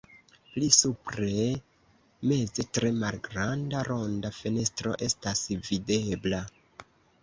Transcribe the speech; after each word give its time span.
Pli 0.53 0.69
supre 0.77 1.27
meze 2.33 2.67
tre 2.79 2.91
malgranda 3.05 3.87
ronda 3.93 4.35
fenestro 4.41 4.99
estas 5.13 5.49
videbla. 5.71 6.47